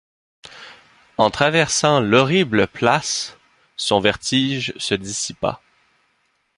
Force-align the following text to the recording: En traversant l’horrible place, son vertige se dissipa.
En 1.19 1.29
traversant 1.29 1.99
l’horrible 1.99 2.65
place, 2.65 3.37
son 3.75 3.99
vertige 3.99 4.73
se 4.77 4.95
dissipa. 4.95 5.61